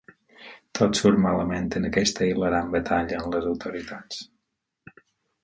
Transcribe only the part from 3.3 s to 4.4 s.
les autoritats!